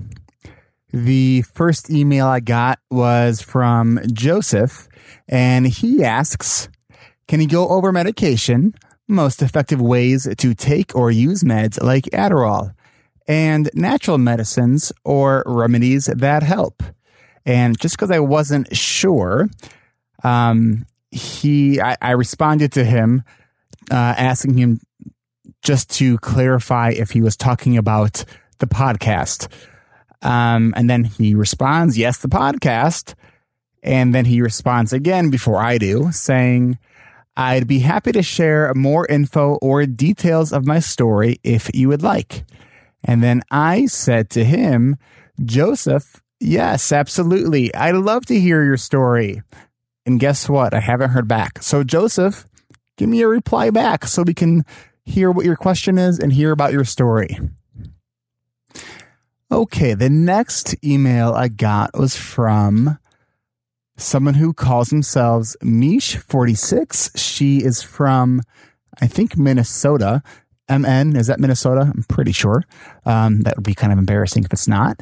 [0.92, 4.88] The first email I got was from Joseph,
[5.28, 6.68] and he asks
[7.26, 8.74] Can you go over medication?
[9.08, 12.72] Most effective ways to take or use meds like Adderall
[13.26, 16.82] and natural medicines or remedies that help.
[17.46, 19.48] And just because I wasn't sure,
[20.22, 23.22] um, he, I, I responded to him,
[23.90, 24.80] uh, asking him
[25.62, 28.24] just to clarify if he was talking about
[28.58, 29.48] the podcast.
[30.22, 33.14] Um, and then he responds, yes, the podcast.
[33.82, 36.78] And then he responds again before I do, saying,
[37.36, 42.02] I'd be happy to share more info or details of my story if you would
[42.02, 42.44] like.
[43.04, 44.96] And then I said to him,
[45.44, 47.74] Joseph, yes, absolutely.
[47.74, 49.42] I'd love to hear your story.
[50.06, 50.74] And guess what?
[50.74, 51.62] I haven't heard back.
[51.62, 52.46] So, Joseph,
[52.96, 54.64] give me a reply back so we can
[55.04, 57.38] hear what your question is and hear about your story.
[59.52, 62.98] Okay, the next email I got was from
[63.96, 67.16] someone who calls themselves Mish46.
[67.16, 68.42] She is from,
[69.00, 70.22] I think, Minnesota.
[70.68, 71.92] MN, is that Minnesota?
[71.94, 72.64] I'm pretty sure.
[73.04, 75.00] Um, that would be kind of embarrassing if it's not.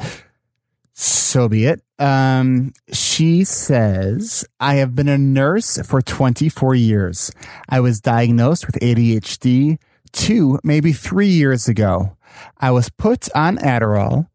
[0.95, 1.83] So be it.
[1.99, 7.31] Um, she says, I have been a nurse for 24 years.
[7.69, 9.79] I was diagnosed with ADHD
[10.13, 12.17] two, maybe three years ago.
[12.59, 14.27] I was put on Adderall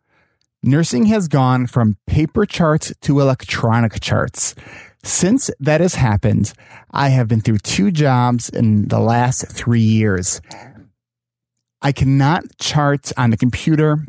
[0.63, 4.55] Nursing has gone from paper charts to electronic charts.
[5.03, 6.51] Since that has happened,
[6.91, 10.41] I have been through two jobs in the last three years.
[11.81, 13.99] I cannot chart on the computer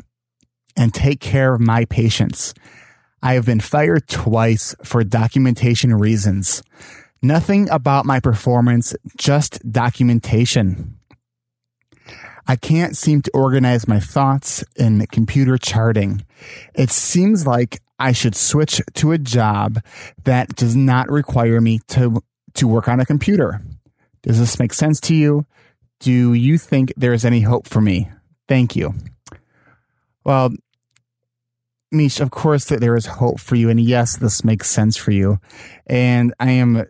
[0.75, 2.53] and take care of my patients.
[3.21, 6.63] I have been fired twice for documentation reasons.
[7.21, 10.97] Nothing about my performance, just documentation.
[12.47, 16.25] I can't seem to organize my thoughts in computer charting.
[16.73, 19.79] It seems like I should switch to a job
[20.23, 22.23] that does not require me to,
[22.55, 23.61] to work on a computer.
[24.23, 25.45] Does this make sense to you?
[25.99, 28.09] Do you think there is any hope for me?
[28.47, 28.93] Thank you.
[30.23, 30.51] Well,
[31.91, 33.69] Mish, of course that there is hope for you.
[33.69, 35.39] And yes, this makes sense for you.
[35.87, 36.85] And I am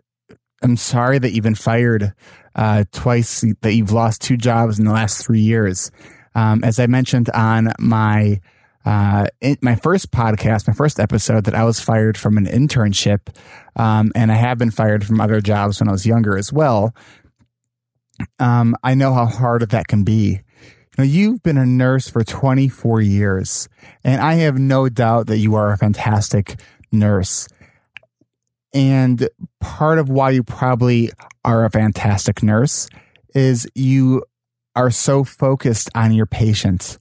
[0.62, 2.12] I'm sorry that you've been fired
[2.54, 5.90] uh, twice, that you've lost two jobs in the last three years.
[6.34, 8.40] Um, as I mentioned on my
[8.84, 9.26] uh,
[9.60, 13.34] my first podcast, my first episode, that I was fired from an internship,
[13.76, 16.94] um, and I have been fired from other jobs when I was younger as well.
[18.38, 20.40] Um, I know how hard that can be.
[21.00, 23.68] Know, you've been a nurse for 24 years,
[24.04, 26.60] and I have no doubt that you are a fantastic
[26.92, 27.48] nurse.
[28.74, 29.28] And
[29.60, 31.10] part of why you probably
[31.44, 32.88] are a fantastic nurse
[33.34, 34.22] is you
[34.76, 36.98] are so focused on your patient.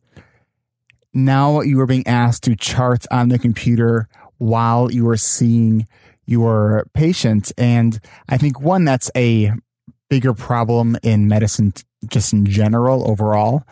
[1.14, 4.08] Now you are being asked to chart on the computer
[4.38, 5.88] while you are seeing
[6.26, 7.52] your patient.
[7.58, 8.00] And
[8.30, 9.52] I think one, that's a
[10.10, 11.74] bigger problem in medicine
[12.08, 13.64] just in general overall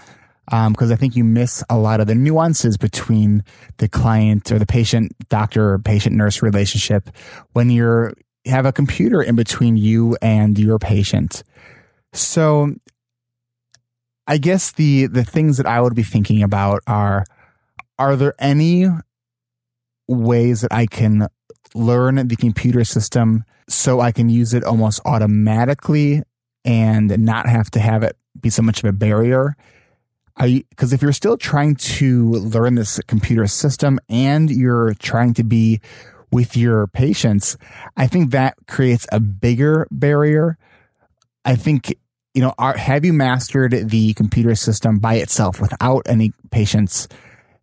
[0.45, 3.43] because um, I think you miss a lot of the nuances between
[3.77, 7.09] the client or the patient doctor patient nurse relationship
[7.51, 8.13] when you're
[8.45, 11.43] have a computer in between you and your patient.
[12.13, 12.73] So
[14.25, 17.25] I guess the the things that I would be thinking about are
[17.99, 18.87] are there any
[20.07, 21.27] ways that I can
[21.73, 26.23] learn the computer system so I can use it almost automatically
[26.65, 29.55] and not have to have it be so much of a barrier?
[30.45, 35.81] because if you're still trying to learn this computer system and you're trying to be
[36.31, 37.57] with your patients,
[37.95, 40.57] I think that creates a bigger barrier.
[41.45, 41.95] I think,
[42.33, 47.07] you know, are, have you mastered the computer system by itself without any patients?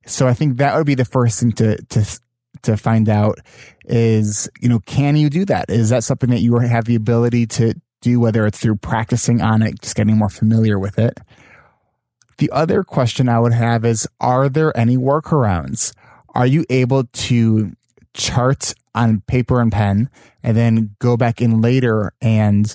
[0.06, 2.20] So I think that would be the first thing to, to,
[2.64, 3.38] to find out
[3.86, 5.70] is, you know, can you do that?
[5.70, 9.62] Is that something that you have the ability to do, whether it's through practicing on
[9.62, 11.18] it, just getting more familiar with it?
[12.38, 15.94] The other question I would have is Are there any workarounds?
[16.34, 17.72] Are you able to
[18.12, 20.10] chart on paper and pen
[20.42, 22.74] and then go back in later and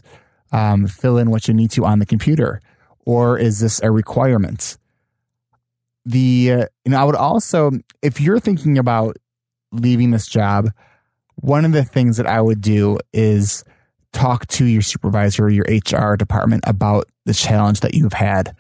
[0.52, 2.62] um, fill in what you need to on the computer?
[3.06, 4.78] Or is this a requirement?
[6.06, 7.72] The, uh, you know, I would also,
[8.02, 9.18] if you're thinking about
[9.72, 10.70] leaving this job,
[11.36, 13.64] one of the things that I would do is
[14.12, 18.56] talk to your supervisor, or your HR department about the challenge that you've had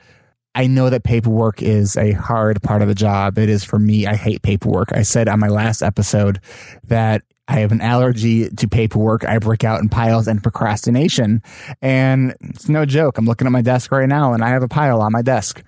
[0.56, 3.38] I know that paperwork is a hard part of the job.
[3.38, 4.08] It is for me.
[4.08, 4.92] I hate paperwork.
[4.94, 6.40] I said on my last episode
[6.86, 9.26] that I have an allergy to paperwork.
[9.26, 11.42] I break out in piles and procrastination.
[11.82, 13.18] And it's no joke.
[13.18, 15.64] I'm looking at my desk right now and I have a pile on my desk.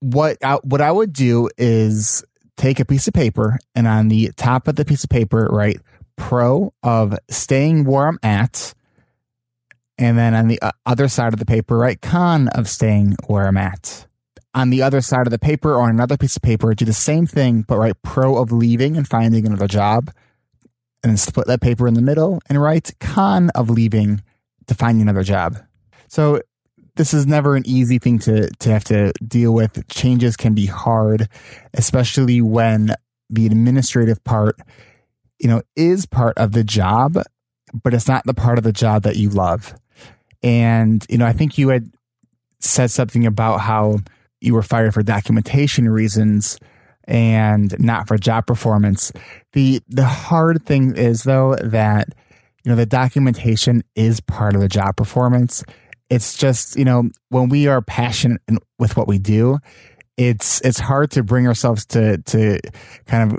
[0.00, 2.24] What I, what I would do is
[2.58, 5.80] take a piece of paper and on the top of the piece of paper, write
[6.16, 8.74] pro of staying where I'm at
[9.96, 13.46] and then on the uh, other side of the paper, write con of staying where
[13.48, 14.06] I'm at.
[14.54, 17.26] On the other side of the paper or another piece of paper, do the same
[17.26, 20.10] thing, but write pro of leaving and finding another job.
[21.02, 24.22] and then split that paper in the middle and write con of leaving
[24.66, 25.58] to find another job.
[26.08, 26.42] So
[26.98, 29.86] this is never an easy thing to, to have to deal with.
[29.88, 31.28] Changes can be hard,
[31.72, 32.94] especially when
[33.30, 34.56] the administrative part,
[35.38, 37.16] you know, is part of the job,
[37.72, 39.74] but it's not the part of the job that you love.
[40.42, 41.90] And, you know, I think you had
[42.60, 43.98] said something about how
[44.40, 46.58] you were fired for documentation reasons
[47.04, 49.12] and not for job performance.
[49.52, 52.08] The the hard thing is though that
[52.64, 55.64] you know the documentation is part of the job performance.
[56.10, 58.40] It's just, you know, when we are passionate
[58.78, 59.58] with what we do,
[60.16, 62.60] it's it's hard to bring ourselves to to
[63.06, 63.38] kind of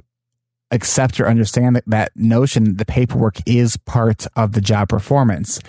[0.72, 5.59] accept or understand that, that notion the paperwork is part of the job performance.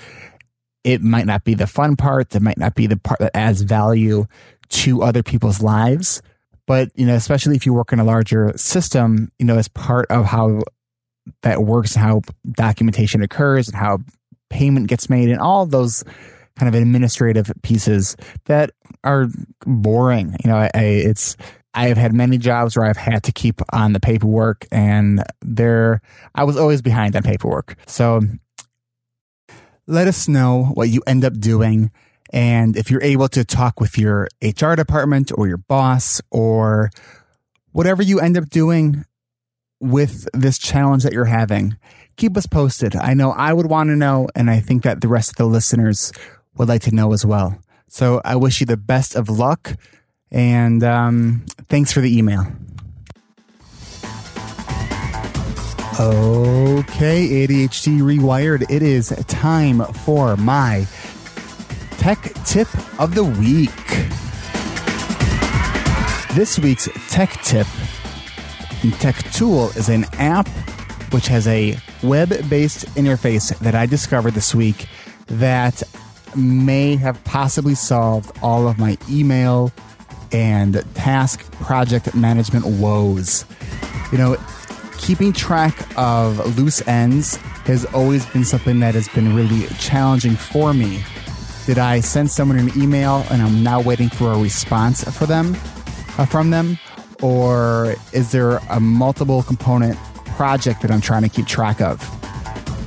[0.85, 3.63] It might not be the fun part, it might not be the part that adds
[3.63, 4.27] value
[4.69, 6.23] to other people's lives,
[6.67, 10.07] but, you know, especially if you work in a larger system, you know, as part
[10.11, 10.61] of how
[11.43, 12.23] that works and how
[12.53, 13.99] documentation occurs and how
[14.49, 16.05] payment gets made and all those
[16.61, 18.71] kind of administrative pieces that
[19.03, 19.29] are
[19.65, 20.37] boring.
[20.45, 21.37] You know, I, I, it's,
[21.73, 26.03] I have had many jobs where I've had to keep on the paperwork and there,
[26.35, 27.77] I was always behind on paperwork.
[27.87, 28.21] So
[29.87, 31.91] let us know what you end up doing
[32.33, 36.91] and if you're able to talk with your HR department or your boss or
[37.73, 39.05] whatever you end up doing
[39.81, 41.77] with this challenge that you're having,
[42.17, 42.95] keep us posted.
[42.95, 45.47] I know I would want to know, and I think that the rest of the
[45.47, 46.13] listeners
[46.57, 47.59] would like to know as well.
[47.89, 49.77] So I wish you the best of luck,
[50.31, 52.47] and um, thanks for the email.
[55.99, 60.87] Okay, ADHD Rewired, it is time for my
[61.99, 63.71] tech tip of the week.
[66.35, 67.67] This week's tech tip
[68.99, 70.49] tech tool is an app
[71.13, 74.87] which has a web based interface that I discovered this week
[75.27, 75.83] that
[76.37, 79.73] may have possibly solved all of my email
[80.33, 83.45] and task project management woes.
[84.13, 84.37] You know,
[84.99, 90.73] keeping track of loose ends has always been something that has been really challenging for
[90.73, 91.03] me
[91.71, 95.55] did I send someone an email and I'm now waiting for a response for them
[96.19, 96.79] uh, from them?
[97.23, 101.99] Or is there a multiple component project that I'm trying to keep track of?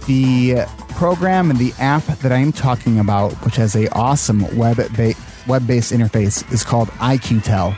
[0.06, 0.66] The
[1.04, 5.14] program and the app that I'm talking about, which has a awesome web ba-
[5.48, 7.78] web-based interface, is called IQTell.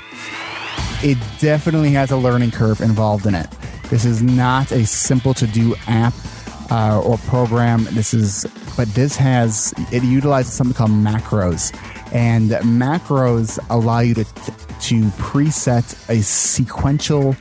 [1.03, 3.49] It definitely has a learning curve involved in it.
[3.89, 6.13] This is not a simple to do app
[6.69, 7.86] uh, or program.
[7.93, 8.45] This is,
[8.78, 11.76] but this has it utilizes something called macros,
[12.13, 17.36] and macros allow you to to preset a sequential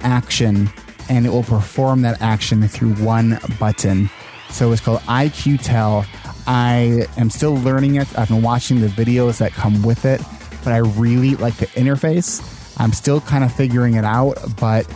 [0.00, 0.68] action,
[1.08, 4.10] and it will perform that action through one button.
[4.50, 6.06] So it's called IQTell.
[6.46, 8.18] I am still learning it.
[8.18, 10.20] I've been watching the videos that come with it,
[10.64, 12.40] but I really like the interface.
[12.78, 14.86] I'm still kind of figuring it out, but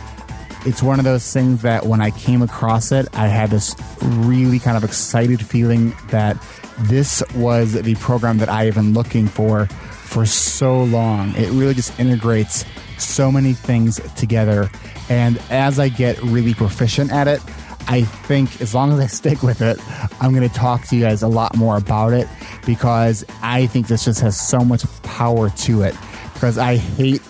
[0.65, 4.59] it's one of those things that when I came across it, I had this really
[4.59, 6.37] kind of excited feeling that
[6.81, 11.33] this was the program that I have been looking for for so long.
[11.35, 12.65] It really just integrates
[12.97, 14.69] so many things together.
[15.09, 17.41] And as I get really proficient at it,
[17.87, 19.79] I think as long as I stick with it,
[20.21, 22.27] I'm going to talk to you guys a lot more about it
[22.65, 25.95] because I think this just has so much power to it.
[26.33, 27.21] Because I hate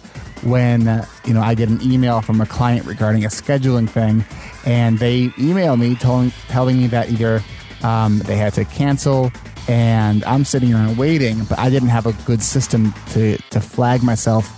[0.44, 4.26] when you know I get an email from a client regarding a scheduling thing,
[4.66, 7.44] and they email me telling telling me that either
[7.84, 9.32] um, they had to cancel,
[9.68, 14.04] and I'm sitting around waiting, but I didn't have a good system to to flag
[14.04, 14.58] myself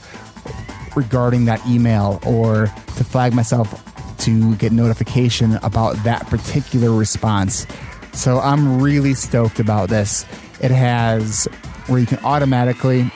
[0.96, 3.93] regarding that email or to flag myself
[4.24, 7.66] to get notification about that particular response.
[8.14, 10.26] So I'm really stoked about this.
[10.62, 11.48] It has
[11.88, 13.12] where you can automatically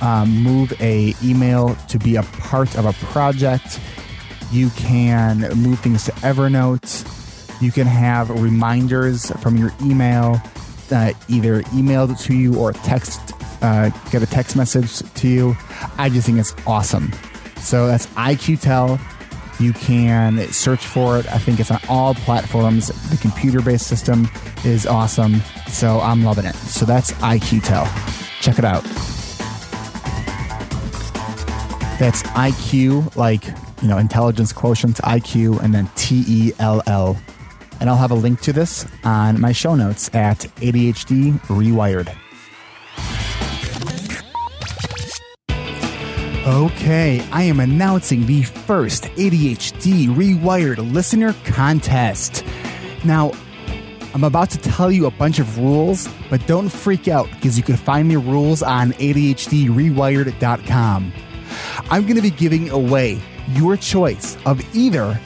[0.00, 3.80] um, move a email to be a part of a project.
[4.50, 7.60] You can move things to Evernote.
[7.60, 10.40] You can have reminders from your email,
[10.90, 13.20] uh, either emailed to you or text,
[13.62, 15.56] uh, get a text message to you.
[15.98, 17.12] I just think it's awesome.
[17.58, 18.98] So that's IQTell.
[19.60, 21.26] You can search for it.
[21.30, 22.88] I think it's on all platforms.
[23.10, 24.28] The computer based system
[24.64, 25.42] is awesome.
[25.68, 26.54] So I'm loving it.
[26.54, 27.86] So that's IQTell.
[28.40, 28.82] Check it out.
[31.98, 33.44] That's IQ, like,
[33.82, 37.18] you know, intelligence quotient, IQ, and then T E L L.
[37.78, 42.16] And I'll have a link to this on my show notes at ADHD Rewired.
[46.50, 52.44] Okay, I am announcing the first ADHD Rewired listener contest.
[53.04, 53.30] Now,
[54.14, 57.62] I'm about to tell you a bunch of rules, but don't freak out because you
[57.62, 61.12] can find the rules on ADHDrewired.com.
[61.88, 63.20] I'm going to be giving away
[63.50, 65.20] your choice of either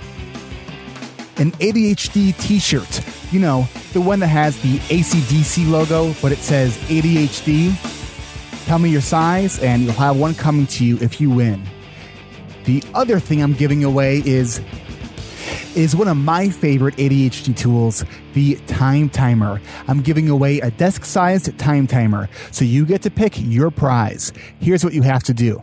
[1.38, 3.00] an ADHD t shirt,
[3.32, 7.93] you know, the one that has the ACDC logo, but it says ADHD.
[8.66, 11.62] Tell me your size, and you'll have one coming to you if you win.
[12.64, 14.60] The other thing I'm giving away is
[15.76, 19.60] is one of my favorite ADHD tools, the time timer.
[19.88, 24.32] I'm giving away a desk sized time timer, so you get to pick your prize.
[24.60, 25.60] Here's what you have to do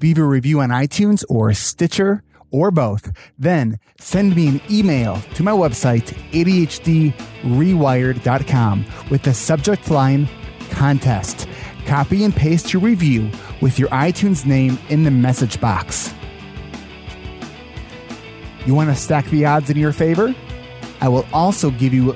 [0.00, 3.12] leave a review on iTunes or Stitcher or both.
[3.38, 10.26] Then send me an email to my website, ADHDrewired.com, with the subject line
[10.70, 11.46] contest.
[11.88, 13.30] Copy and paste your review
[13.62, 16.12] with your iTunes name in the message box.
[18.66, 20.34] You want to stack the odds in your favor?
[21.00, 22.14] I will also give you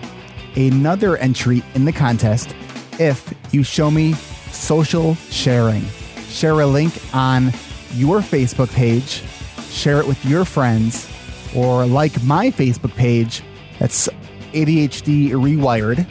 [0.57, 2.55] another entry in the contest
[2.99, 4.13] if you show me
[4.51, 5.87] social sharing.
[6.29, 7.47] Share a link on
[7.93, 9.23] your Facebook page,
[9.71, 11.11] share it with your friends,
[11.57, 13.43] or like my Facebook page,
[13.79, 14.07] that's
[14.53, 16.07] ADHD Rewired,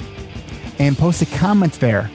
[0.80, 2.10] and post a comment there.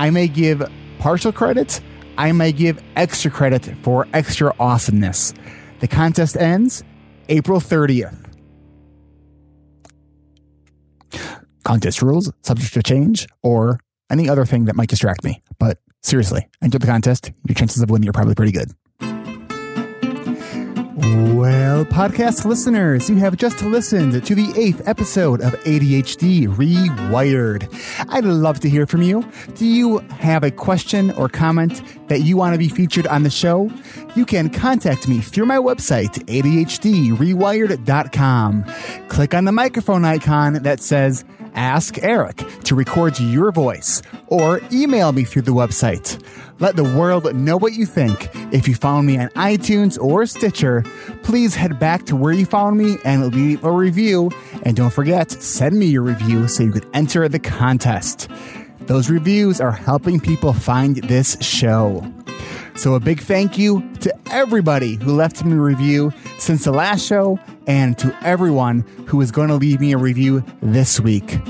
[0.00, 0.62] I may give
[0.98, 1.78] partial credit,
[2.16, 5.34] I may give extra credit for extra awesomeness.
[5.80, 6.82] The contest ends
[7.28, 8.16] April 30th.
[11.64, 13.78] Contest rules subject to change or
[14.10, 15.42] any other thing that might distract me.
[15.58, 17.30] But seriously, enter the contest.
[17.46, 18.70] Your chances of winning are probably pretty good.
[21.02, 27.66] Well, podcast listeners, you have just listened to the eighth episode of ADHD Rewired.
[28.10, 29.24] I'd love to hear from you.
[29.54, 33.30] Do you have a question or comment that you want to be featured on the
[33.30, 33.70] show?
[34.14, 38.64] You can contact me through my website, ADHDrewired.com.
[39.08, 41.24] Click on the microphone icon that says
[41.54, 46.22] Ask Eric to record your voice or email me through the website.
[46.60, 48.28] Let the world know what you think.
[48.52, 50.84] If you found me on iTunes or Stitcher,
[51.22, 54.30] please head back to where you found me and leave a review.
[54.62, 58.28] And don't forget, send me your review so you could enter the contest.
[58.80, 62.04] Those reviews are helping people find this show.
[62.80, 67.06] So, a big thank you to everybody who left me a review since the last
[67.06, 71.40] show and to everyone who is going to leave me a review this week.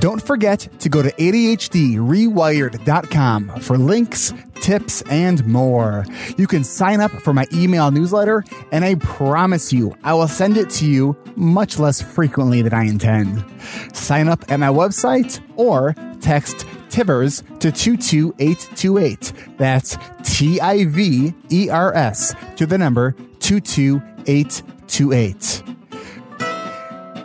[0.00, 6.04] Don't forget to go to ADHDrewired.com for links, tips, and more.
[6.36, 10.56] You can sign up for my email newsletter, and I promise you, I will send
[10.56, 13.44] it to you much less frequently than I intend.
[13.92, 15.94] Sign up at my website or
[16.24, 19.32] text Tivers to 22828.
[19.58, 25.62] That's T I V E R S to the number 22828